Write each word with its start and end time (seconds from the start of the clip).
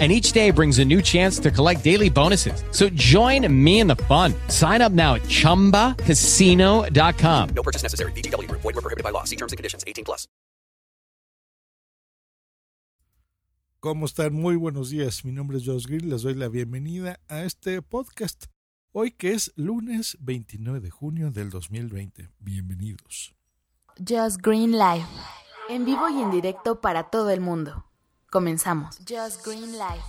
and 0.00 0.10
each 0.10 0.32
day 0.32 0.50
brings 0.50 0.80
a 0.80 0.84
new 0.84 1.00
chance 1.00 1.38
to 1.38 1.52
collect 1.52 1.84
daily 1.84 2.10
bonuses. 2.10 2.64
So 2.72 2.88
join 2.96 3.46
me 3.48 3.78
in 3.78 3.86
the 3.86 4.02
fun. 4.08 4.34
Sign 4.48 4.82
up 4.82 4.90
now 4.90 5.14
at 5.14 5.22
ChumbaCasino.com. 5.28 7.48
No 7.54 7.62
purchase 7.62 7.84
necessary. 7.84 8.10
BGW. 8.12 8.50
Void 8.50 8.64
were 8.64 8.72
prohibited 8.72 9.04
by 9.04 9.10
law. 9.10 9.22
See 9.22 9.36
terms 9.36 9.52
and 9.52 9.56
conditions. 9.56 9.84
18 9.86 10.04
plus. 10.04 10.26
¿Cómo 13.84 14.06
están? 14.06 14.32
Muy 14.32 14.56
buenos 14.56 14.88
días. 14.88 15.26
Mi 15.26 15.32
nombre 15.32 15.58
es 15.58 15.66
Josh 15.66 15.86
Green. 15.86 16.08
Les 16.08 16.22
doy 16.22 16.32
la 16.32 16.48
bienvenida 16.48 17.20
a 17.28 17.42
este 17.42 17.82
podcast. 17.82 18.46
Hoy 18.92 19.10
que 19.10 19.32
es 19.32 19.52
lunes 19.56 20.16
29 20.20 20.80
de 20.80 20.88
junio 20.88 21.30
del 21.30 21.50
2020. 21.50 22.30
Bienvenidos. 22.38 23.34
Just 23.98 24.40
Green 24.40 24.72
Live. 24.72 25.04
En 25.68 25.84
vivo 25.84 26.08
y 26.08 26.22
en 26.22 26.30
directo 26.30 26.80
para 26.80 27.10
todo 27.10 27.28
el 27.28 27.42
mundo. 27.42 27.84
Comenzamos. 28.34 28.98
Just 29.08 29.46
Green 29.46 29.70
Live. 29.70 30.02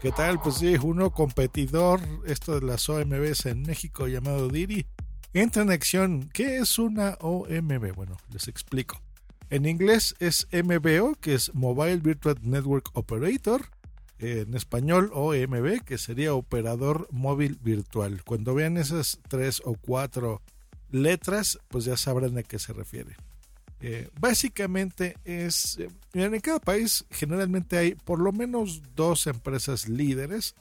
¿Qué 0.00 0.10
tal? 0.10 0.40
Pues 0.40 0.56
sí, 0.56 0.74
uno 0.82 1.12
competidor, 1.12 2.00
esto 2.26 2.58
de 2.58 2.66
las 2.66 2.88
OMBs 2.88 3.46
en 3.46 3.62
México 3.62 4.08
llamado 4.08 4.48
Diri, 4.48 4.86
entra 5.34 5.62
en 5.62 5.70
acción. 5.70 6.28
¿Qué 6.32 6.56
es 6.58 6.80
una 6.80 7.16
OMB? 7.20 7.94
Bueno, 7.94 8.16
les 8.32 8.48
explico. 8.48 9.00
En 9.50 9.66
inglés 9.66 10.16
es 10.18 10.48
MBO, 10.50 11.14
que 11.20 11.34
es 11.34 11.54
Mobile 11.54 11.98
Virtual 11.98 12.36
Network 12.42 12.90
Operator. 12.94 13.70
En 14.18 14.56
español, 14.56 15.12
OMB, 15.14 15.84
que 15.84 15.96
sería 15.96 16.34
Operador 16.34 17.06
Móvil 17.12 17.60
Virtual. 17.62 18.24
Cuando 18.24 18.56
vean 18.56 18.78
esas 18.78 19.20
tres 19.28 19.62
o 19.64 19.76
cuatro 19.76 20.42
letras, 20.90 21.60
pues 21.68 21.84
ya 21.84 21.96
sabrán 21.96 22.36
a 22.36 22.42
qué 22.42 22.58
se 22.58 22.72
refiere. 22.72 23.14
Eh, 23.86 24.08
básicamente 24.18 25.18
es, 25.26 25.78
eh, 25.78 25.90
en 26.14 26.40
cada 26.40 26.58
país 26.58 27.04
generalmente 27.10 27.76
hay 27.76 27.94
por 27.94 28.18
lo 28.18 28.32
menos 28.32 28.80
dos 28.96 29.26
empresas 29.26 29.90
líderes 29.90 30.54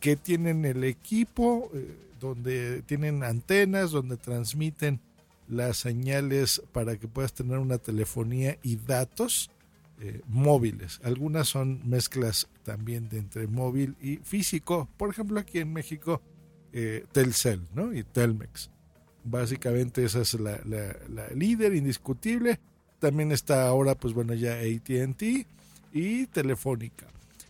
que 0.00 0.16
tienen 0.16 0.64
el 0.64 0.84
equipo, 0.84 1.70
eh, 1.74 1.94
donde 2.18 2.80
tienen 2.80 3.22
antenas, 3.22 3.90
donde 3.90 4.16
transmiten 4.16 4.98
las 5.46 5.76
señales 5.76 6.62
para 6.72 6.96
que 6.96 7.06
puedas 7.06 7.34
tener 7.34 7.58
una 7.58 7.76
telefonía 7.76 8.56
y 8.62 8.76
datos 8.76 9.50
móviles. 10.26 10.98
Algunas 11.04 11.48
son 11.48 11.86
mezclas 11.86 12.48
también 12.64 13.10
de 13.10 13.18
entre 13.18 13.46
móvil 13.46 13.96
y 14.00 14.16
físico. 14.16 14.88
Por 14.96 15.10
ejemplo, 15.10 15.38
aquí 15.38 15.58
en 15.58 15.74
México, 15.74 16.22
Telcel 17.12 17.60
¿no? 17.74 17.92
y 17.92 18.02
Telmex. 18.04 18.70
Básicamente 19.24 20.04
esa 20.04 20.20
es 20.20 20.34
la, 20.34 20.60
la 20.64 21.28
líder 21.34 21.74
indiscutible 21.74 22.58
también 23.00 23.32
está 23.32 23.66
ahora, 23.66 23.96
pues 23.96 24.14
bueno, 24.14 24.34
ya 24.34 24.60
ATT 24.60 25.46
y 25.92 26.26
Telefónica, 26.26 27.06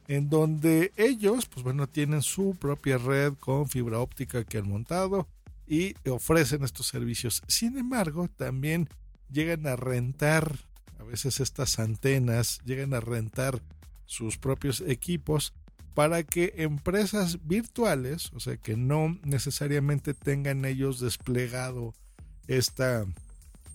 en 0.08 0.30
donde 0.30 0.92
ellos, 0.96 1.46
pues 1.46 1.62
bueno, 1.62 1.88
tienen 1.88 2.22
su 2.22 2.56
propia 2.58 2.96
red 2.96 3.34
con 3.34 3.68
fibra 3.68 3.98
óptica 3.98 4.44
que 4.44 4.58
han 4.58 4.68
montado 4.68 5.28
y 5.66 5.94
ofrecen 6.08 6.64
estos 6.64 6.86
servicios. 6.86 7.42
Sin 7.48 7.76
embargo, 7.76 8.28
también 8.28 8.88
llegan 9.30 9.66
a 9.66 9.76
rentar 9.76 10.56
a 10.98 11.04
veces 11.04 11.40
estas 11.40 11.78
antenas, 11.78 12.60
llegan 12.64 12.94
a 12.94 13.00
rentar 13.00 13.60
sus 14.06 14.38
propios 14.38 14.80
equipos 14.82 15.52
para 15.94 16.22
que 16.22 16.54
empresas 16.56 17.46
virtuales, 17.46 18.32
o 18.32 18.40
sea, 18.40 18.56
que 18.56 18.76
no 18.76 19.18
necesariamente 19.24 20.14
tengan 20.14 20.64
ellos 20.64 21.00
desplegado 21.00 21.94
esta 22.46 23.06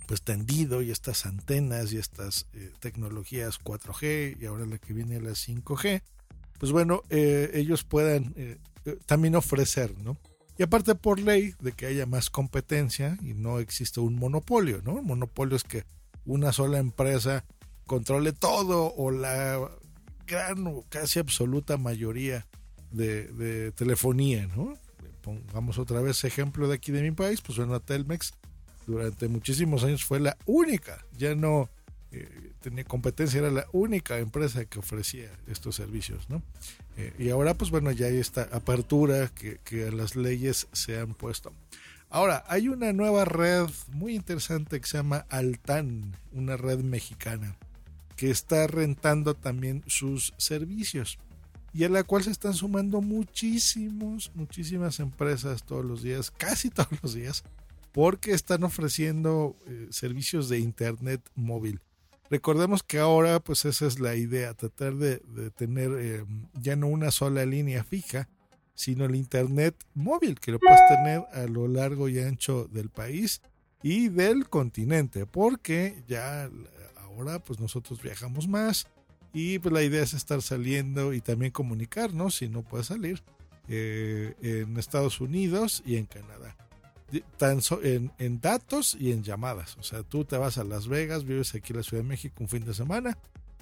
pues 0.07 0.21
tendido 0.21 0.81
y 0.81 0.91
estas 0.91 1.25
antenas 1.25 1.91
y 1.91 1.97
estas 1.97 2.45
eh, 2.53 2.71
tecnologías 2.79 3.59
4G 3.59 4.37
y 4.39 4.45
ahora 4.45 4.65
la 4.65 4.77
que 4.77 4.93
viene 4.93 5.19
la 5.19 5.31
5G, 5.31 6.01
pues 6.59 6.71
bueno, 6.71 7.03
eh, 7.09 7.51
ellos 7.53 7.83
puedan 7.83 8.33
eh, 8.35 8.57
también 9.07 9.35
ofrecer, 9.35 9.97
¿no? 9.97 10.17
Y 10.57 10.63
aparte 10.63 10.95
por 10.95 11.19
ley 11.19 11.53
de 11.59 11.73
que 11.73 11.87
haya 11.87 12.05
más 12.05 12.29
competencia 12.29 13.17
y 13.21 13.33
no 13.33 13.59
existe 13.59 13.99
un 13.99 14.15
monopolio, 14.15 14.81
¿no? 14.83 15.01
Monopolio 15.01 15.55
es 15.55 15.63
que 15.63 15.83
una 16.23 16.53
sola 16.53 16.77
empresa 16.77 17.43
controle 17.85 18.31
todo 18.31 18.93
o 18.95 19.11
la 19.11 19.69
gran 20.25 20.65
o 20.67 20.85
casi 20.89 21.19
absoluta 21.19 21.77
mayoría 21.77 22.45
de, 22.91 23.71
telefonía, 23.75 24.47
¿no? 24.55 24.77
Pongamos 25.21 25.79
otra 25.79 26.01
vez 26.01 26.23
ejemplo 26.23 26.67
de 26.67 26.75
aquí 26.75 26.91
de 26.91 27.01
mi 27.01 27.11
país, 27.11 27.41
pues 27.41 27.57
bueno, 27.57 27.79
Telmex 27.79 28.33
durante 28.85 29.27
muchísimos 29.27 29.83
años 29.83 30.03
fue 30.03 30.19
la 30.19 30.37
única, 30.45 31.03
ya 31.17 31.33
no 31.33 31.69
eh, 32.11 32.53
tenía 32.61 32.83
competencia, 32.83 33.39
era 33.39 33.49
la 33.49 33.65
única 33.71 34.19
empresa 34.19 34.65
que 34.65 34.79
ofrecía 34.79 35.31
estos 35.47 35.75
servicios, 35.75 36.29
¿no? 36.29 36.43
Eh, 36.97 37.13
y 37.17 37.29
ahora, 37.29 37.55
pues 37.55 37.71
bueno, 37.71 37.91
ya 37.91 38.05
hay 38.07 38.17
esta 38.17 38.43
apertura 38.51 39.31
que 39.33 39.91
las 39.91 40.15
leyes 40.15 40.67
se 40.71 40.99
han 40.99 41.15
puesto. 41.15 41.51
Ahora, 42.09 42.45
hay 42.47 42.69
una 42.69 42.93
nueva 42.93 43.25
red 43.25 43.67
muy 43.91 44.15
interesante 44.15 44.79
que 44.79 44.87
se 44.87 44.97
llama 44.97 45.25
Altan, 45.29 46.15
una 46.31 46.55
red 46.55 46.79
mexicana, 46.79 47.57
que 48.15 48.31
está 48.31 48.67
rentando 48.67 49.33
también 49.33 49.83
sus 49.87 50.33
servicios 50.37 51.17
y 51.75 51.83
a 51.83 51.89
la 51.89 52.03
cual 52.03 52.23
se 52.23 52.31
están 52.31 52.53
sumando 52.53 53.01
muchísimos, 53.01 54.31
muchísimas 54.33 55.01
empresas 55.01 55.63
todos 55.63 55.83
los 55.83 56.01
días, 56.01 56.31
casi 56.31 56.69
todos 56.71 56.87
los 57.03 57.13
días, 57.13 57.43
porque 57.91 58.31
están 58.31 58.63
ofreciendo 58.63 59.57
eh, 59.67 59.87
servicios 59.89 60.47
de 60.47 60.59
internet 60.59 61.21
móvil. 61.35 61.81
Recordemos 62.29 62.81
que 62.81 62.99
ahora 62.99 63.41
pues 63.41 63.65
esa 63.65 63.87
es 63.87 63.99
la 63.99 64.15
idea, 64.15 64.53
tratar 64.53 64.95
de, 64.95 65.17
tener 65.57 65.91
eh, 65.99 66.25
ya 66.53 66.77
no 66.77 66.87
una 66.87 67.11
sola 67.11 67.45
línea 67.45 67.83
fija, 67.83 68.29
sino 68.73 69.03
el 69.05 69.15
internet 69.15 69.75
móvil 69.93 70.39
que 70.39 70.53
lo 70.53 70.59
puedes 70.59 70.81
tener 70.87 71.23
a 71.33 71.45
lo 71.45 71.67
largo 71.67 72.07
y 72.07 72.19
ancho 72.19 72.69
del 72.71 72.89
país 72.89 73.41
y 73.83 74.07
del 74.07 74.49
continente, 74.49 75.25
porque 75.25 76.03
ya 76.07 76.49
ahora 77.15 77.39
pues 77.39 77.59
nosotros 77.59 78.01
viajamos 78.01 78.47
más 78.47 78.87
y 79.33 79.59
pues 79.59 79.73
la 79.73 79.83
idea 79.83 80.03
es 80.03 80.13
estar 80.13 80.41
saliendo 80.41 81.13
y 81.13 81.21
también 81.21 81.51
comunicarnos 81.51 82.35
si 82.35 82.47
no 82.47 82.61
puedes 82.63 82.87
salir 82.87 83.23
eh, 83.67 84.35
en 84.41 84.77
Estados 84.77 85.19
Unidos 85.21 85.83
y 85.85 85.97
en 85.97 86.05
Canadá 86.05 86.55
en, 87.83 88.11
en, 88.17 88.41
datos 88.41 88.97
y 88.99 89.11
en 89.11 89.23
llamadas. 89.23 89.77
O 89.77 89.83
sea, 89.83 90.03
tú 90.03 90.25
te 90.25 90.37
vas 90.37 90.57
a 90.57 90.63
Las 90.63 90.87
Vegas, 90.87 91.25
vives 91.25 91.53
aquí 91.55 91.73
en 91.73 91.77
la 91.77 91.83
Ciudad 91.83 92.03
de 92.03 92.09
México 92.09 92.35
un 92.39 92.49
fin 92.49 92.65
de 92.65 92.73
semana, 92.73 93.17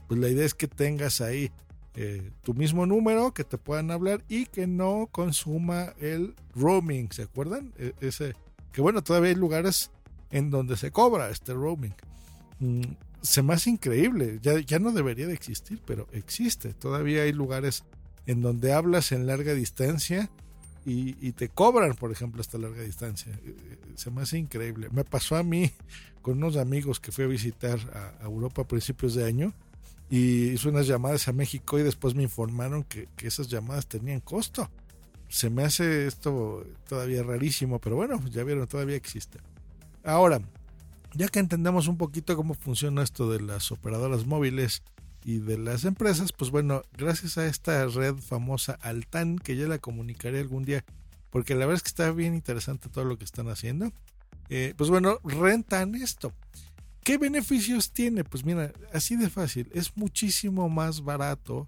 pues 0.07 0.19
la 0.19 0.29
idea 0.29 0.45
es 0.45 0.53
que 0.53 0.67
tengas 0.67 1.21
ahí 1.21 1.51
eh, 1.95 2.31
tu 2.41 2.53
mismo 2.53 2.85
número, 2.85 3.33
que 3.33 3.43
te 3.43 3.57
puedan 3.57 3.91
hablar 3.91 4.23
y 4.27 4.45
que 4.45 4.67
no 4.67 5.07
consuma 5.11 5.93
el 5.99 6.35
roaming, 6.55 7.11
¿se 7.11 7.23
acuerdan? 7.23 7.73
E, 7.77 7.93
ese, 8.01 8.33
que 8.71 8.81
bueno, 8.81 9.03
todavía 9.03 9.29
hay 9.29 9.35
lugares 9.35 9.91
en 10.31 10.49
donde 10.49 10.77
se 10.77 10.91
cobra 10.91 11.29
este 11.29 11.53
roaming. 11.53 11.93
Mm, 12.59 12.81
se 13.23 13.41
me 13.41 13.53
hace 13.53 13.69
increíble, 13.69 14.39
ya, 14.41 14.59
ya 14.59 14.79
no 14.79 14.91
debería 14.91 15.25
de 15.25 15.33
existir, 15.33 15.81
pero 15.85 16.07
existe. 16.11 16.73
Todavía 16.73 17.23
hay 17.23 17.31
lugares 17.31 17.85
en 18.25 18.41
donde 18.41 18.73
hablas 18.73 19.13
en 19.13 19.25
larga 19.25 19.53
distancia 19.53 20.29
y, 20.85 21.31
te 21.31 21.47
cobran, 21.47 21.95
por 21.95 22.11
ejemplo, 22.11 22.41
esta 22.41 22.57
larga 22.57 22.83
distancia. 22.83 23.31
Eh, 23.45 23.55
eh, 23.57 23.77
se 23.95 24.11
me 24.11 24.21
hace 24.21 24.37
increíble. 24.37 24.89
Me 24.91 25.05
pasó 25.05 25.37
a 25.37 25.43
mí 25.43 25.71
con 26.21 26.37
unos 26.37 26.57
amigos 26.57 26.99
que 26.99 27.13
fui 27.13 27.23
a 27.23 27.27
visitar 27.27 27.79
a, 28.21 28.25
Europa 28.25 28.63
a 28.63 28.67
principios 28.67 29.13
de 29.15 29.23
año 29.23 29.53
y 30.09 30.49
hice 30.49 30.67
unas 30.67 30.85
llamadas 30.85 31.29
a 31.29 31.33
México 31.33 31.79
y 31.79 31.83
después 31.83 32.15
me 32.15 32.23
informaron 32.23 32.83
que, 32.83 33.07
esas 33.21 33.47
llamadas 33.47 33.87
tenían 33.87 34.19
costo. 34.19 34.69
Se 35.29 35.49
me 35.49 35.63
hace 35.63 36.07
esto 36.07 36.67
todavía 36.87 37.23
rarísimo, 37.23 37.79
pero 37.79 37.95
bueno, 37.95 38.21
ya 38.29 38.43
vieron, 38.43 38.67
todavía 38.67 38.97
existe. 38.97 39.39
Ahora, 40.03 40.41
ya 41.13 41.27
que 41.27 41.39
entendemos 41.39 41.87
un 41.87 41.97
poquito 41.97 42.35
cómo 42.35 42.53
funciona 42.53 43.03
esto 43.03 43.31
de 43.31 43.41
las 43.41 43.71
operadoras 43.71 44.25
móviles, 44.25 44.83
y 45.25 45.39
de 45.39 45.57
las 45.57 45.85
empresas, 45.85 46.31
pues 46.33 46.51
bueno, 46.51 46.83
gracias 46.97 47.37
a 47.37 47.45
esta 47.45 47.85
red 47.87 48.15
famosa 48.15 48.77
Altan, 48.81 49.37
que 49.37 49.55
ya 49.55 49.67
la 49.67 49.79
comunicaré 49.79 50.39
algún 50.39 50.65
día, 50.65 50.83
porque 51.29 51.53
la 51.53 51.61
verdad 51.65 51.75
es 51.75 51.83
que 51.83 51.89
está 51.89 52.11
bien 52.11 52.35
interesante 52.35 52.89
todo 52.89 53.05
lo 53.05 53.17
que 53.17 53.23
están 53.23 53.47
haciendo, 53.49 53.91
eh, 54.49 54.73
pues 54.77 54.89
bueno, 54.89 55.19
rentan 55.23 55.95
esto. 55.95 56.33
¿Qué 57.03 57.17
beneficios 57.17 57.91
tiene? 57.91 58.23
Pues 58.23 58.45
mira, 58.45 58.71
así 58.93 59.15
de 59.15 59.29
fácil, 59.29 59.69
es 59.73 59.95
muchísimo 59.95 60.69
más 60.69 61.03
barato 61.03 61.67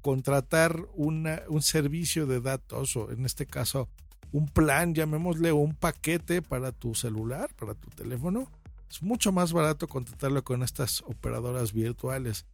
contratar 0.00 0.76
un 0.94 1.62
servicio 1.62 2.26
de 2.26 2.40
datos, 2.40 2.96
o 2.96 3.10
en 3.10 3.24
este 3.24 3.46
caso, 3.46 3.88
un 4.32 4.48
plan, 4.48 4.94
llamémosle 4.94 5.52
un 5.52 5.74
paquete 5.74 6.42
para 6.42 6.72
tu 6.72 6.94
celular, 6.94 7.54
para 7.54 7.74
tu 7.74 7.88
teléfono, 7.90 8.50
Es 8.94 9.02
mucho 9.02 9.32
más 9.32 9.52
barato 9.52 9.88
contratarlo 9.88 10.44
con 10.44 10.62
estas 10.62 11.02
operadoras 11.02 11.72
virtuales. 11.72 12.46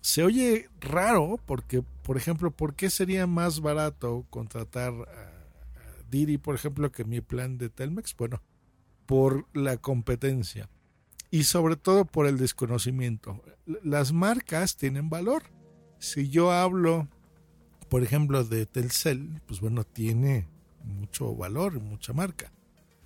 Se 0.00 0.22
oye 0.22 0.70
raro 0.80 1.38
porque, 1.44 1.82
por 2.02 2.16
ejemplo, 2.16 2.50
¿por 2.50 2.74
qué 2.74 2.88
sería 2.88 3.26
más 3.26 3.60
barato 3.60 4.24
contratar 4.30 4.94
a, 4.94 5.32
Diri, 6.10 6.38
por 6.38 6.54
ejemplo, 6.54 6.90
que 6.90 7.04
mi 7.04 7.20
plan 7.20 7.58
de 7.58 7.68
Telmex? 7.68 8.16
Bueno, 8.16 8.40
por 9.04 9.46
la 9.52 9.76
competencia 9.76 10.70
y 11.30 11.44
sobre 11.44 11.76
todo 11.76 12.06
por 12.06 12.26
el 12.26 12.38
desconocimiento. 12.38 13.42
Las 13.66 14.14
marcas 14.14 14.78
tienen 14.78 15.10
valor. 15.10 15.42
Si 15.98 16.30
yo 16.30 16.52
hablo, 16.52 17.06
por 17.90 18.02
ejemplo, 18.02 18.44
de 18.44 18.64
Telcel, 18.64 19.42
pues 19.46 19.60
bueno, 19.60 19.84
tiene 19.84 20.48
mucho 20.84 21.36
valor, 21.36 21.80
mucha 21.80 22.14
marca. 22.14 22.50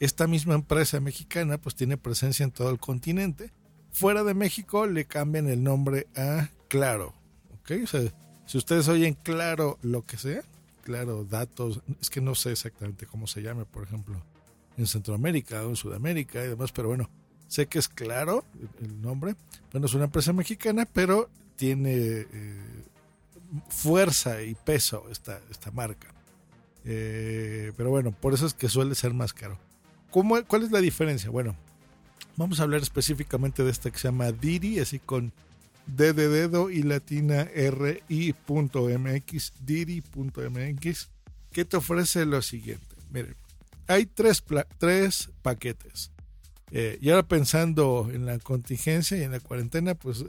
Esta 0.00 0.26
misma 0.26 0.54
empresa 0.54 0.98
mexicana 0.98 1.58
pues 1.58 1.74
tiene 1.74 1.98
presencia 1.98 2.42
en 2.42 2.50
todo 2.50 2.70
el 2.70 2.78
continente. 2.78 3.52
Fuera 3.92 4.24
de 4.24 4.34
México 4.34 4.86
le 4.86 5.04
cambian 5.04 5.48
el 5.48 5.62
nombre 5.62 6.06
a 6.16 6.48
Claro. 6.68 7.12
¿Ok? 7.52 7.72
O 7.84 7.86
sea, 7.86 8.00
si 8.46 8.56
ustedes 8.56 8.88
oyen 8.88 9.14
Claro 9.14 9.78
lo 9.82 10.06
que 10.06 10.16
sea, 10.16 10.42
Claro 10.82 11.24
datos, 11.24 11.82
es 12.00 12.08
que 12.08 12.22
no 12.22 12.34
sé 12.34 12.52
exactamente 12.52 13.06
cómo 13.06 13.26
se 13.26 13.42
llame, 13.42 13.66
por 13.66 13.84
ejemplo, 13.84 14.20
en 14.78 14.86
Centroamérica 14.86 15.62
o 15.66 15.68
en 15.68 15.76
Sudamérica 15.76 16.42
y 16.42 16.48
demás, 16.48 16.72
pero 16.72 16.88
bueno, 16.88 17.10
sé 17.46 17.66
que 17.66 17.78
es 17.78 17.88
Claro 17.88 18.44
el 18.80 19.02
nombre. 19.02 19.36
Bueno, 19.70 19.86
es 19.86 19.94
una 19.94 20.04
empresa 20.04 20.32
mexicana, 20.32 20.88
pero 20.90 21.28
tiene 21.56 21.92
eh, 21.92 22.84
fuerza 23.68 24.42
y 24.42 24.54
peso 24.54 25.04
esta, 25.10 25.40
esta 25.50 25.70
marca. 25.70 26.08
Eh, 26.84 27.72
pero 27.76 27.90
bueno, 27.90 28.12
por 28.12 28.32
eso 28.32 28.46
es 28.46 28.54
que 28.54 28.70
suele 28.70 28.94
ser 28.94 29.12
más 29.12 29.34
caro. 29.34 29.58
¿Cómo, 30.10 30.42
¿Cuál 30.44 30.64
es 30.64 30.70
la 30.70 30.80
diferencia? 30.80 31.30
Bueno, 31.30 31.54
vamos 32.36 32.60
a 32.60 32.64
hablar 32.64 32.82
específicamente 32.82 33.62
de 33.62 33.70
esta 33.70 33.90
que 33.90 33.98
se 33.98 34.08
llama 34.08 34.32
Didi, 34.32 34.80
así 34.80 34.98
con 34.98 35.32
D 35.86 36.12
de 36.12 36.28
dedo 36.28 36.70
y 36.70 36.82
latina 36.82 37.42
R 37.42 38.02
I.mx, 38.08 39.52
Didi.mx, 39.60 41.10
que 41.52 41.64
te 41.64 41.76
ofrece 41.76 42.24
lo 42.26 42.42
siguiente. 42.42 42.96
Miren, 43.10 43.36
hay 43.86 44.06
tres, 44.06 44.42
tres 44.78 45.30
paquetes. 45.42 46.12
Eh, 46.72 46.98
y 47.00 47.10
ahora 47.10 47.26
pensando 47.26 48.08
en 48.12 48.26
la 48.26 48.38
contingencia 48.38 49.16
y 49.16 49.22
en 49.22 49.32
la 49.32 49.40
cuarentena, 49.40 49.94
pues 49.94 50.24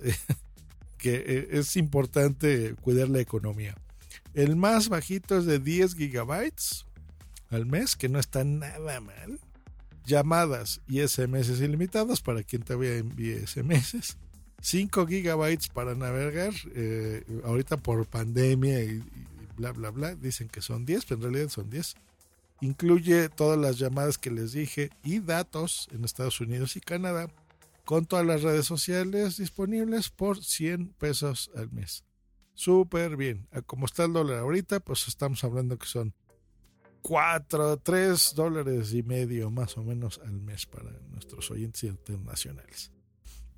que 0.98 1.16
eh, 1.16 1.48
es 1.51 1.75
importante 1.75 2.75
cuidar 2.81 3.10
la 3.10 3.19
economía. 3.19 3.75
El 4.33 4.56
más 4.56 4.89
bajito 4.89 5.38
es 5.38 5.45
de 5.45 5.60
10 5.60 5.95
gigabytes 5.95 6.86
al 7.50 7.66
mes, 7.66 7.95
que 7.95 8.10
no 8.10 8.19
está 8.19 8.44
nada 8.44 9.01
mal. 9.01 9.39
Llamadas 10.06 10.81
y 10.88 11.06
SMS 11.06 11.50
ilimitados 11.59 12.21
para 12.21 12.44
quien 12.44 12.63
todavía 12.63 12.98
envíe 12.98 13.45
SMS. 13.45 14.18
5 14.62 15.07
gigabytes 15.07 15.69
para 15.69 15.95
navegar. 15.95 16.53
Eh, 16.74 17.24
ahorita 17.44 17.77
por 17.77 18.06
pandemia 18.06 18.83
y, 18.83 19.03
bla, 19.57 19.71
bla, 19.71 19.89
bla, 19.89 20.15
dicen 20.15 20.48
que 20.48 20.62
son 20.62 20.86
10, 20.86 21.06
pero 21.06 21.15
en 21.18 21.21
realidad 21.21 21.50
son 21.50 21.69
10. 21.69 21.95
Incluye 22.62 23.30
todas 23.30 23.59
las 23.59 23.80
llamadas 23.80 24.18
que 24.18 24.30
les 24.30 24.51
dije 24.51 24.92
y 25.03 25.19
datos 25.19 25.89
en 25.92 26.06
Estados 26.06 26.39
Unidos 26.42 26.75
y 26.75 26.81
Canadá 26.81 27.27
con 27.86 28.06
todas 28.06 28.25
las 28.25 28.44
redes 28.44 28.65
sociales 28.65 29.38
disponibles 29.38 30.09
por 30.09 30.44
100 30.44 30.94
pesos 30.94 31.51
al 31.56 31.71
mes. 31.71 32.04
Súper 32.54 33.18
bien. 33.18 33.47
Como 33.65 33.86
está 33.86 34.06
el 34.06 34.13
dólar 34.13 34.39
ahorita, 34.39 34.80
pues 34.80 35.07
estamos 35.07 35.44
hablando 35.44 35.77
que 35.80 35.88
son 35.88 36.13
4, 37.01 37.77
3 37.77 38.33
dólares 38.36 38.94
y 38.94 39.03
medio 39.03 39.50
más 39.50 39.77
o 39.77 39.83
menos 39.83 40.19
al 40.24 40.42
mes 40.42 40.65
para 40.65 40.92
nuestros 41.09 41.50
oyentes 41.51 41.83
internacionales. 41.83 42.92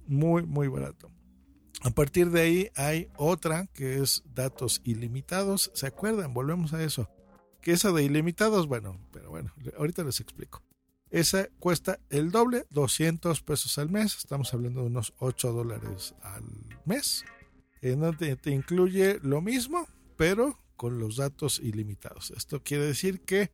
Muy, 0.07 0.43
muy 0.43 0.67
barato. 0.67 1.11
A 1.81 1.89
partir 1.89 2.29
de 2.29 2.41
ahí 2.41 2.69
hay 2.75 3.09
otra 3.17 3.67
que 3.73 4.01
es 4.01 4.23
datos 4.33 4.81
ilimitados. 4.83 5.71
¿Se 5.73 5.87
acuerdan? 5.87 6.33
Volvemos 6.33 6.73
a 6.73 6.83
eso. 6.83 7.09
Que 7.61 7.71
esa 7.71 7.91
de 7.91 8.03
ilimitados, 8.03 8.67
bueno, 8.67 8.99
pero 9.11 9.29
bueno, 9.29 9.53
ahorita 9.77 10.03
les 10.03 10.19
explico. 10.19 10.61
Esa 11.09 11.47
cuesta 11.59 11.99
el 12.09 12.31
doble, 12.31 12.65
200 12.71 13.41
pesos 13.43 13.77
al 13.77 13.89
mes. 13.89 14.17
Estamos 14.17 14.53
hablando 14.53 14.81
de 14.81 14.87
unos 14.87 15.13
8 15.17 15.51
dólares 15.51 16.15
al 16.21 16.43
mes 16.85 17.23
en 17.83 17.99
donde 17.99 18.37
te 18.37 18.51
incluye 18.51 19.19
lo 19.21 19.41
mismo, 19.41 19.87
pero 20.15 20.57
con 20.75 20.99
los 20.99 21.17
datos 21.17 21.59
ilimitados. 21.59 22.31
Esto 22.31 22.63
quiere 22.63 22.85
decir 22.85 23.21
que 23.21 23.51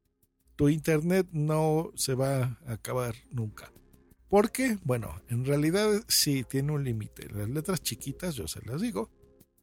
tu 0.56 0.70
internet 0.70 1.28
no 1.32 1.92
se 1.96 2.16
va 2.16 2.60
a 2.66 2.74
acabar 2.74 3.16
nunca. 3.32 3.72
Porque, 4.28 4.78
bueno, 4.84 5.22
en 5.30 5.46
realidad 5.46 6.04
sí 6.08 6.44
tiene 6.44 6.72
un 6.72 6.84
límite. 6.84 7.30
Las 7.30 7.50
letras 7.50 7.82
chiquitas, 7.82 8.36
yo 8.36 8.48
se 8.48 8.62
las 8.66 8.82
digo, 8.82 9.10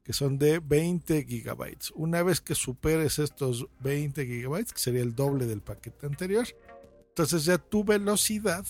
que 0.03 0.13
son 0.13 0.39
de 0.39 0.59
20 0.59 1.25
gigabytes. 1.25 1.93
Una 1.95 2.23
vez 2.23 2.41
que 2.41 2.55
superes 2.55 3.19
estos 3.19 3.67
20 3.81 4.27
gigabytes, 4.27 4.73
que 4.73 4.81
sería 4.81 5.03
el 5.03 5.15
doble 5.15 5.47
del 5.47 5.63
paquete 5.63 6.07
anterior, 6.07 6.47
entonces 7.09 7.45
ya 7.45 7.59
tu 7.59 7.85
velocidad 7.85 8.65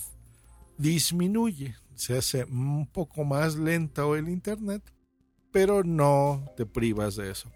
disminuye. 0.77 1.75
Se 1.95 2.17
hace 2.17 2.43
un 2.43 2.87
poco 2.87 3.23
más 3.23 3.55
lento 3.55 4.15
el 4.15 4.29
internet 4.29 4.83
pero 5.57 5.83
no 5.83 6.45
te 6.55 6.67
privas 6.67 7.15
de 7.15 7.31
eso. 7.31 7.49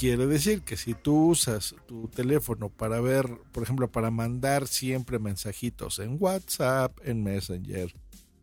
Quiere 0.00 0.26
decir 0.26 0.62
que 0.62 0.78
si 0.78 0.94
tú 0.94 1.26
usas 1.26 1.74
tu 1.86 2.08
teléfono 2.08 2.70
para 2.70 3.02
ver, 3.02 3.26
por 3.52 3.62
ejemplo, 3.62 3.92
para 3.92 4.10
mandar 4.10 4.66
siempre 4.66 5.18
mensajitos 5.18 5.98
en 5.98 6.16
WhatsApp, 6.18 6.98
en 7.04 7.22
Messenger, 7.22 7.92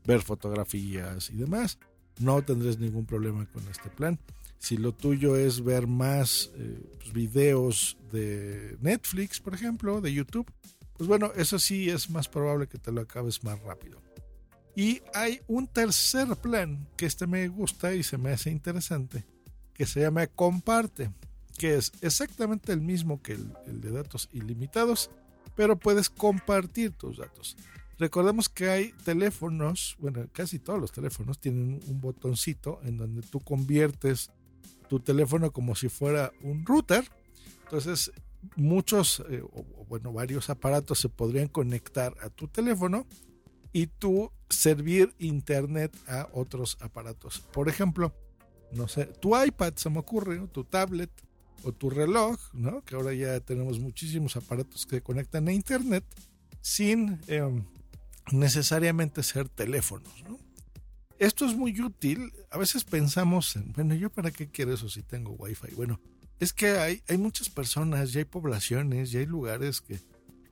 ver 0.05 0.21
fotografías 0.21 1.31
y 1.31 1.37
demás, 1.37 1.79
no 2.19 2.43
tendrás 2.43 2.77
ningún 2.77 3.07
problema 3.07 3.47
con 3.47 3.67
este 3.69 3.89
plan. 3.89 4.19
Si 4.59 4.77
lo 4.77 4.91
tuyo 4.91 5.35
es 5.35 5.63
ver 5.63 5.87
más 5.87 6.51
eh, 6.57 6.79
pues, 6.99 7.11
videos 7.11 7.97
de 8.11 8.77
Netflix, 8.79 9.39
por 9.39 9.55
ejemplo, 9.55 9.99
de 9.99 10.13
YouTube, 10.13 10.45
pues 10.95 11.07
bueno, 11.07 11.31
eso 11.35 11.57
sí 11.57 11.89
es 11.89 12.11
más 12.11 12.27
probable 12.27 12.67
que 12.67 12.77
te 12.77 12.91
lo 12.91 13.01
acabes 13.01 13.43
más 13.43 13.59
rápido. 13.63 13.99
Y 14.75 15.01
hay 15.11 15.41
un 15.47 15.65
tercer 15.65 16.35
plan 16.35 16.87
que 16.95 17.07
este 17.07 17.25
me 17.25 17.47
gusta 17.47 17.95
y 17.95 18.03
se 18.03 18.19
me 18.19 18.29
hace 18.29 18.51
interesante, 18.51 19.25
que 19.73 19.87
se 19.87 20.01
llama 20.01 20.27
Comparte, 20.27 21.09
que 21.57 21.75
es 21.75 21.91
exactamente 22.01 22.71
el 22.71 22.81
mismo 22.81 23.21
que 23.21 23.33
el, 23.33 23.81
de 23.81 23.91
datos 23.91 24.29
ilimitados, 24.31 25.09
pero 25.55 25.77
puedes 25.77 26.09
compartir 26.09 26.91
tus 26.91 27.17
datos. 27.17 27.57
Recordemos 27.97 28.47
que 28.47 28.69
hay 28.69 28.93
teléfonos, 29.03 29.97
bueno, 29.99 30.27
casi 30.31 30.59
todos 30.59 30.79
los 30.79 30.91
teléfonos 30.91 31.39
tienen 31.39 31.79
un 31.87 31.99
botoncito 31.99 32.79
en 32.83 32.97
donde 32.97 33.23
tú 33.23 33.39
conviertes 33.39 34.29
tu 34.87 34.99
teléfono 34.99 35.51
como 35.51 35.75
si 35.75 35.89
fuera 35.89 36.31
un 36.43 36.63
router. 36.63 37.09
Entonces, 37.63 38.11
muchos, 38.55 39.23
eh, 39.29 39.41
o, 39.41 39.85
bueno, 39.89 40.13
varios 40.13 40.51
aparatos 40.51 40.99
se 40.99 41.09
podrían 41.09 41.47
conectar 41.47 42.13
a 42.21 42.29
tu 42.29 42.47
teléfono 42.47 43.07
y 43.73 43.87
tú 43.87 44.31
servir 44.49 45.13
internet 45.17 45.95
a 46.07 46.29
otros 46.33 46.77
aparatos. 46.81 47.39
Por 47.51 47.67
ejemplo, 47.67 48.13
no 48.71 48.87
sé, 48.87 49.05
tu 49.05 49.39
iPad 49.41 49.73
se 49.75 49.89
me 49.89 49.99
ocurre, 49.99 50.39
tu 50.49 50.63
tablet 50.63 51.09
o 51.63 51.71
tu 51.71 51.89
reloj, 51.89 52.39
¿no? 52.53 52.83
Que 52.83 52.95
ahora 52.95 53.13
ya 53.13 53.39
tenemos 53.39 53.79
muchísimos 53.79 54.35
aparatos 54.35 54.85
que 54.85 55.01
conectan 55.01 55.47
a 55.47 55.53
internet 55.53 56.03
sin 56.61 57.19
em, 57.27 57.63
necesariamente 58.31 59.23
ser 59.23 59.49
teléfonos, 59.49 60.13
Esto 61.19 61.45
es 61.45 61.55
muy 61.55 61.79
útil. 61.81 62.31
A 62.51 62.57
veces 62.57 62.83
pensamos 62.83 63.55
en, 63.55 63.73
bueno, 63.73 63.95
¿yo 63.95 64.09
para 64.09 64.31
qué 64.31 64.47
quiero 64.47 64.73
eso 64.73 64.89
si 64.89 65.01
tengo 65.01 65.31
wifi? 65.31 65.73
Bueno, 65.75 65.99
es 66.39 66.53
que 66.53 66.71
hay, 66.71 67.01
hay 67.07 67.17
muchas 67.17 67.49
personas, 67.49 68.11
ya 68.11 68.19
hay 68.19 68.25
poblaciones, 68.25 69.11
ya 69.11 69.19
hay 69.19 69.25
lugares 69.25 69.81
que 69.81 69.99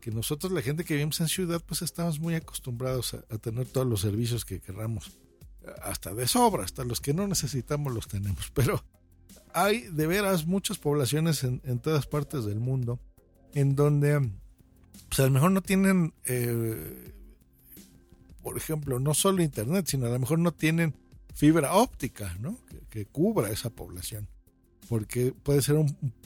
que 0.06 0.12
nosotros, 0.12 0.52
la 0.52 0.62
gente 0.62 0.84
que 0.84 0.94
vivimos 0.94 1.20
en 1.20 1.28
ciudad, 1.28 1.60
pues 1.66 1.82
estamos 1.82 2.20
muy 2.20 2.36
acostumbrados 2.36 3.16
a, 3.16 3.38
tener 3.40 3.66
todos 3.66 3.88
los 3.88 4.02
servicios 4.02 4.46
que 4.46 4.62
querramos. 4.62 5.18
Hasta 5.82 6.14
de 6.14 6.28
sobra, 6.28 6.64
hasta 6.64 6.84
los 6.84 7.02
que 7.02 7.16
no 7.16 7.26
necesitamos 7.26 7.92
los 7.92 8.08
tenemos. 8.08 8.52
Pero 8.54 8.86
hay 9.56 9.88
de 9.88 10.06
veras 10.06 10.46
muchas 10.46 10.78
poblaciones 10.78 11.46
en, 11.46 11.80
todas 11.80 12.06
partes 12.06 12.44
del 12.44 12.60
mundo 12.60 13.00
en 13.54 13.74
donde 13.74 14.20
pues 15.08 15.20
a 15.22 15.24
lo 15.24 15.32
mejor 15.32 15.52
no 15.52 15.62
tienen, 15.62 16.14
eh, 16.26 17.14
por 18.44 18.58
ejemplo, 18.58 19.00
no 19.00 19.14
solo 19.14 19.42
internet, 19.42 19.86
sino 19.88 20.08
a 20.08 20.10
lo 20.10 20.20
mejor 20.20 20.40
no 20.40 20.52
tienen 20.52 20.94
fibra 21.34 21.74
óptica, 21.74 22.36
¿no? 22.42 22.58
Que, 22.90 23.06
cubra 23.06 23.50
esa 23.50 23.70
población. 23.70 24.28
Porque 24.90 25.32
puede 25.32 25.62
ser 25.62 25.78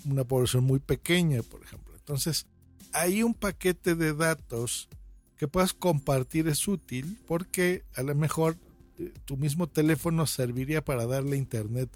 una 0.05 0.23
población 0.23 0.63
muy 0.63 0.79
pequeña, 0.79 1.43
por 1.43 1.61
ejemplo. 1.61 1.93
Entonces, 1.95 2.47
hay 2.93 3.21
un 3.21 3.35
paquete 3.35 3.93
de 3.93 4.13
datos 4.13 4.89
que 5.37 5.47
puedas 5.47 5.73
compartir 5.73 6.47
es 6.47 6.67
útil 6.67 7.19
porque 7.27 7.83
a 7.93 8.01
lo 8.01 8.15
mejor 8.15 8.57
eh, 8.97 9.13
tu 9.25 9.37
mismo 9.37 9.67
teléfono 9.67 10.25
serviría 10.25 10.83
para 10.83 11.05
darle 11.05 11.37
internet, 11.37 11.89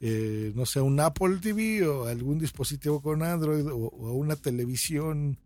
eh, 0.00 0.52
no 0.54 0.64
sé, 0.64 0.80
un 0.80 1.00
Apple 1.00 1.38
TV 1.40 1.86
o 1.86 2.06
algún 2.06 2.38
dispositivo 2.38 3.02
con 3.02 3.22
Android 3.22 3.66
o, 3.66 3.90
una 4.12 4.36
televisión 4.36 5.38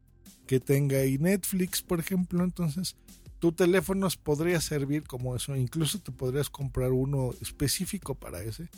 que 0.47 0.61
tenga 0.61 0.99
ahí 0.99 1.19
Netflix, 1.19 1.83
por 1.83 2.01
ejemplo. 2.01 2.45
Entonces, 2.45 2.97
tu 3.39 3.53
teléfono 3.53 4.09
podría 4.23 4.61
servir 4.61 5.05
como 5.05 5.35
eso. 5.35 5.57
Incluso 5.57 6.01
te 6.01 6.13
podrías 6.13 6.51
comprar 6.51 6.93
uno 6.93 7.31
específico 7.41 8.15
para 8.15 8.43
ese. 8.43 8.69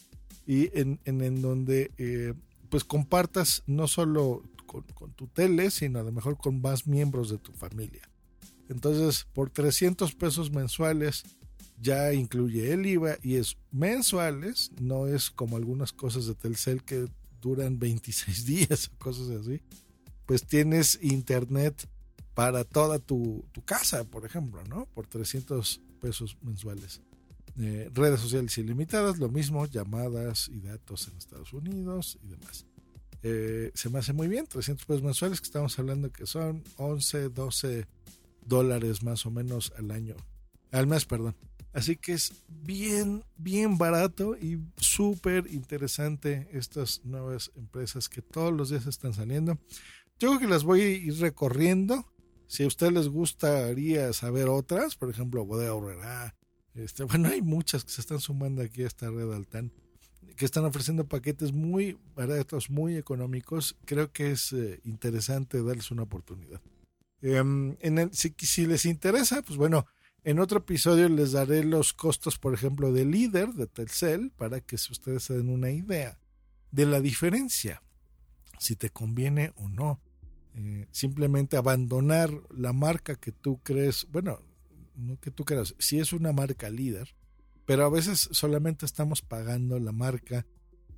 Y 0.47 0.71
en, 0.79 1.01
en, 1.07 1.43
donde 1.43 1.91
eh, 1.99 2.35
pues 2.69 2.85
compartas 2.85 3.63
no 3.67 3.89
solo 3.89 4.43
con, 4.67 4.83
con, 4.95 5.13
tu 5.15 5.27
tele, 5.27 5.71
sino 5.71 5.99
a 5.99 6.03
lo 6.03 6.13
mejor 6.13 6.37
con 6.37 6.61
más 6.61 6.87
miembros 6.87 7.31
de 7.31 7.39
tu 7.39 7.53
familia. 7.53 8.09
Entonces, 8.69 9.27
por 9.33 9.51
300 9.51 10.15
pesos 10.15 10.51
mensuales 10.53 11.25
ya 11.81 12.13
incluye 12.13 12.73
el 12.73 12.87
IVA 12.87 13.19
y 13.23 13.37
es 13.37 13.57
mensuales, 13.71 14.71
no 14.81 15.07
es 15.07 15.31
como 15.31 15.57
algunas 15.57 15.93
cosas 15.93 16.27
de 16.27 16.35
Telcel 16.35 16.83
que 16.85 17.07
duran 17.41 17.79
26 17.79 18.45
días 18.47 18.91
o 18.93 18.99
cosas 18.99 19.31
así. 19.31 19.61
Pues 20.27 20.47
tienes 20.47 20.99
internet 21.03 21.89
para 22.35 22.65
toda 22.65 22.99
tu, 22.99 23.45
casa, 23.65 24.05
por 24.05 24.25
ejemplo, 24.25 24.63
¿no? 24.65 24.87
Por 24.87 25.07
300 25.07 25.81
pesos 26.01 26.37
mensuales. 26.43 27.01
Eh, 27.59 27.89
redes 27.95 28.21
sociales 28.21 28.57
ilimitadas, 28.59 29.19
lo 29.19 29.29
mismo, 29.29 29.67
llamadas 29.67 30.49
y 30.49 30.61
datos 30.61 31.07
en 31.09 31.17
Estados 31.17 31.53
Unidos 31.53 32.19
y 32.23 32.29
demás. 32.29 32.67
Eh, 33.23 33.71
se 33.75 33.89
me 33.89 34.01
hace 34.01 34.13
muy 34.13 34.27
bien, 34.27 34.47
300 34.47 34.85
pesos 34.85 35.03
mensuales, 35.03 35.41
que 35.41 35.47
estamos 35.47 35.79
hablando 35.79 36.11
que 36.11 36.27
son 36.27 36.65
11, 36.77 37.29
12 37.29 37.87
dólares 38.45 39.03
más 39.03 39.25
o 39.27 39.31
menos 39.31 39.73
al 39.79 39.91
año, 39.93 40.17
al 40.73 40.87
mes, 40.87 41.05
perdón. 41.05 41.37
Así 41.75 41.97
que 41.97 42.13
es 42.13 42.45
bien, 42.49 43.25
bien 43.37 43.77
barato 43.77 44.37
y 44.37 44.61
súper 44.77 45.53
interesante 45.53 46.49
estas 46.53 47.05
nuevas 47.05 47.51
empresas 47.57 48.09
que 48.09 48.23
todos 48.23 48.53
los 48.53 48.71
días 48.71 48.87
están 48.87 49.13
saliendo. 49.13 49.59
Yo 50.21 50.29
creo 50.29 50.39
que 50.39 50.47
las 50.47 50.63
voy 50.63 50.81
a 50.81 50.89
ir 50.89 51.19
recorriendo. 51.19 52.07
Si 52.47 52.63
a 52.63 52.69
ustedes 52.69 52.93
les 52.93 53.09
gustaría 53.09 54.13
saber 54.13 54.49
otras, 54.49 54.95
por 54.95 55.11
ejemplo, 55.11 55.45
Bodega 55.45 55.71
Aurrera, 55.71 56.37
este, 56.75 57.03
bueno, 57.05 57.29
hay 57.29 57.43
muchas 57.43 57.85
que 57.85 57.91
se 57.91 58.01
están 58.01 58.21
sumando 58.21 58.63
aquí 58.63 58.85
a 58.85 58.87
esta 58.87 59.11
red 59.11 59.33
Altan, 59.33 59.73
que 60.37 60.45
están 60.45 60.65
ofreciendo 60.65 61.09
paquetes 61.09 61.53
muy 61.53 61.99
baratos, 62.15 62.71
muy 62.71 62.97
económicos. 62.97 63.77
Creo 63.85 64.13
que 64.13 64.31
es 64.31 64.53
eh, 64.53 64.81
interesante 64.85 65.63
darles 65.63 65.91
una 65.91 66.05
oportunidad. 66.05 66.61
Em, 67.21 67.77
en 67.81 68.13
si, 68.13 68.67
les 68.67 68.85
interesa, 68.85 69.43
pues 69.43 69.57
bueno, 69.57 69.87
en 70.25 70.39
otro 70.39 70.59
episodio 70.59 71.09
les 71.09 71.33
daré 71.33 71.65
los 71.65 71.93
costos, 71.93 72.39
por 72.39 72.55
ejemplo, 72.55 72.93
de 72.93 73.05
líder 73.05 73.53
de 73.53 73.67
Telcel 73.67 74.31
para 74.31 74.61
que 74.61 74.77
ustedes 74.77 75.23
se 75.23 75.35
den 75.35 75.51
una 75.51 75.71
idea 75.71 76.19
de 76.71 76.87
la 76.87 77.01
diferencia, 77.01 77.83
si 78.59 78.75
te 78.75 78.91
conviene 78.91 79.53
o 79.57 79.69
no. 79.69 80.01
Eh, 80.57 80.87
simplemente 80.93 81.57
abandonar 81.57 82.31
la 82.51 82.73
marca 82.73 83.17
que 83.17 83.33
tú 83.33 83.61
crees, 83.63 84.07
bueno, 84.11 84.41
no 84.97 85.21
que 85.21 85.31
tú 85.31 85.45
creas, 85.45 85.75
si 85.79 85.99
es 85.99 86.13
una 86.13 86.33
marca 86.33 86.71
líder, 86.71 87.15
pero 87.67 87.85
a 87.85 87.91
veces 87.91 88.29
solamente 88.33 88.87
estamos 88.87 89.21
pagando 89.21 89.79
la 89.79 89.93
marca 89.93 90.47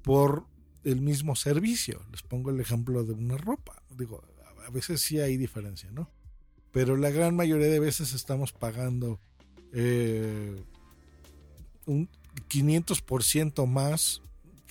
por 0.02 0.46
el 0.84 1.00
mismo 1.00 1.34
servicio. 1.34 2.04
Les 2.12 2.22
pongo 2.22 2.50
el 2.50 2.60
ejemplo 2.60 3.04
de 3.04 3.12
una 3.12 3.36
ropa. 3.36 3.82
Digo, 3.96 4.22
a 4.64 4.70
veces 4.70 5.00
sí 5.00 5.18
hay 5.18 5.36
diferencia, 5.36 5.90
¿no? 5.90 6.10
Pero 6.76 6.98
la 6.98 7.08
gran 7.08 7.34
mayoría 7.34 7.68
de 7.68 7.80
veces 7.80 8.12
estamos 8.12 8.52
pagando 8.52 9.18
eh, 9.72 10.62
un 11.86 12.06
500% 12.50 13.66
más 13.66 14.20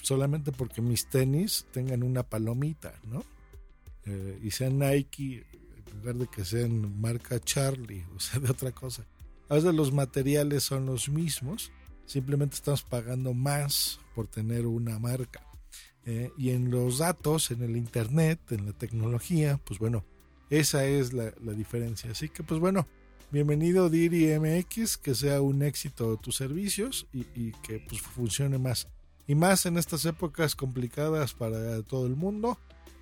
solamente 0.04 0.52
porque 0.52 0.84
mis 0.84 1.10
tenis 1.10 1.66
tengan 1.72 2.04
una 2.04 2.22
palomita, 2.22 2.94
¿no? 3.08 3.24
Eh, 4.06 4.40
y 4.44 4.52
sean 4.52 4.78
Nike 4.78 5.48
en 5.52 5.98
lugar 5.98 6.16
de 6.18 6.28
que 6.28 6.46
sean 6.46 7.02
marca 7.02 7.40
Charlie, 7.40 8.06
o 8.16 8.20
sea, 8.20 8.40
de 8.40 8.52
otra 8.52 8.72
cosa. 8.72 9.04
A 9.50 9.56
veces 9.56 9.74
los 9.74 9.92
materiales 9.92 10.62
son 10.62 10.86
los 10.86 11.10
mismos, 11.10 11.72
simplemente 12.06 12.54
estamos 12.54 12.84
pagando 12.84 13.34
más 13.34 14.00
por 14.14 14.28
tener 14.28 14.68
una 14.68 15.00
marca. 15.00 15.42
Eh, 16.06 16.30
y 16.38 16.52
en 16.52 16.70
los 16.70 17.00
datos, 17.00 17.50
en 17.50 17.64
el 17.64 17.76
Internet, 17.76 18.52
en 18.52 18.68
la 18.68 18.74
tecnología, 18.74 19.60
pues 19.66 19.80
bueno, 19.80 20.06
esa 20.50 20.86
es 20.86 21.14
la, 21.14 21.32
diferencia. 21.56 22.12
Así 22.12 22.30
que 22.30 22.44
pues 22.44 22.60
bueno, 22.60 22.88
bienvenido 23.32 23.90
Diri 23.90 24.38
MX, 24.40 24.98
que 24.98 25.16
sea 25.16 25.42
un 25.42 25.64
éxito 25.64 26.18
tus 26.18 26.36
servicios 26.36 27.08
y, 27.14 27.52
que 27.64 27.80
pues 27.88 28.02
funcione 28.02 28.58
más. 28.58 28.88
Y 29.28 29.36
más 29.36 29.66
en 29.66 29.78
estas 29.78 30.06
épocas 30.06 30.56
complicadas 30.56 31.34
para 31.34 31.82
todo 31.82 32.06
el 32.06 32.16
mundo, 32.16 32.60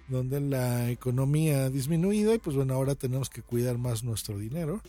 donde 0.08 0.40
la 0.40 0.90
economía 0.90 1.66
ha 1.66 1.70
disminuido 1.70 2.34
y 2.34 2.40
pues 2.40 2.56
bueno, 2.56 2.74
ahora 2.74 2.96
tenemos 2.96 3.30
que 3.30 3.42
cuidar 3.42 3.78
más 3.78 4.04
nuestro 4.04 4.38
dinero. 4.38 4.82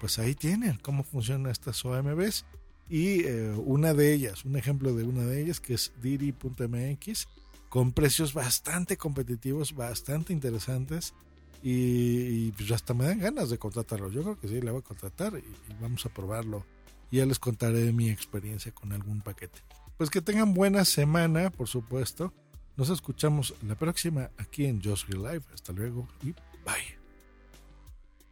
Pues 0.00 0.18
ahí 0.18 0.34
tienen 0.34 0.78
cómo 0.82 1.04
funcionan 1.04 1.50
estas 1.50 1.84
OMBs. 1.84 2.44
Y 2.90 3.24
eh, 3.24 3.54
una 3.64 3.94
de 3.94 4.12
ellas, 4.12 4.44
un 4.44 4.56
ejemplo 4.56 4.92
de 4.92 5.04
una 5.04 5.22
de 5.22 5.40
ellas, 5.40 5.60
que 5.60 5.72
es 5.74 5.92
Diri.mx, 6.02 7.28
con 7.70 7.92
precios 7.92 8.34
bastante 8.34 8.98
competitivos, 8.98 9.74
bastante 9.74 10.34
interesantes 10.34 11.14
y, 11.62 12.50
pues 12.52 12.70
hasta 12.72 12.94
me 12.94 13.04
dan 13.04 13.20
ganas 13.20 13.50
de 13.50 13.58
contratarlo. 13.58 14.10
Yo 14.10 14.22
creo 14.22 14.40
que 14.40 14.48
sí, 14.48 14.60
le 14.60 14.70
voy 14.70 14.80
a 14.80 14.84
contratar 14.84 15.34
y, 15.34 15.72
vamos 15.80 16.04
a 16.06 16.08
probarlo. 16.08 16.66
Y 17.10 17.18
ya 17.18 17.26
les 17.26 17.38
contaré 17.38 17.92
mi 17.92 18.10
experiencia 18.10 18.72
con 18.72 18.92
algún 18.92 19.20
paquete. 19.20 19.60
Pues 19.96 20.10
que 20.10 20.22
tengan 20.22 20.54
buena 20.54 20.84
semana, 20.84 21.50
por 21.50 21.68
supuesto. 21.68 22.32
Nos 22.76 22.88
escuchamos 22.88 23.54
la 23.66 23.74
próxima 23.74 24.30
aquí 24.38 24.64
en 24.64 24.82
Just 24.82 25.08
Real 25.08 25.34
Life. 25.34 25.46
Hasta 25.52 25.72
luego 25.72 26.08
y 26.22 26.32
bye. 26.64 27.01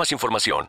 más 0.00 0.10
información. 0.12 0.68